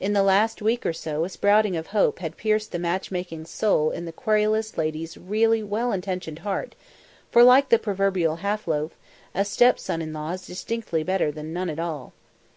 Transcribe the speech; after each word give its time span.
In 0.00 0.12
the 0.12 0.24
last 0.24 0.60
week 0.60 0.84
or 0.84 0.92
so 0.92 1.22
a 1.24 1.28
sprouting 1.28 1.76
of 1.76 1.86
hope 1.94 2.18
had 2.18 2.36
pierced 2.36 2.72
the 2.72 2.80
matchmaking 2.80 3.46
soil 3.46 3.92
in 3.92 4.06
the 4.06 4.12
querulous 4.12 4.76
lady's 4.76 5.16
really 5.16 5.62
well 5.62 5.92
intentioned 5.92 6.40
heart, 6.40 6.74
for, 7.30 7.44
like 7.44 7.68
the 7.68 7.78
proverbial 7.78 8.38
half 8.42 8.66
loaf, 8.66 8.90
a 9.36 9.44
step 9.44 9.78
son 9.78 10.02
in 10.02 10.12
law 10.12 10.32
is 10.32 10.44
distinctly 10.44 11.04
better 11.04 11.30
than 11.30 11.52
none 11.52 11.70
at 11.70 11.78
all. 11.78 12.12